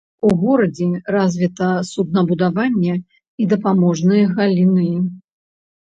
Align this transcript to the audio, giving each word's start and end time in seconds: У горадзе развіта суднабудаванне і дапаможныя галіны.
У 0.27 0.29
горадзе 0.43 0.87
развіта 1.15 1.67
суднабудаванне 1.91 2.99
і 3.41 3.51
дапаможныя 3.55 4.25
галіны. 4.37 4.93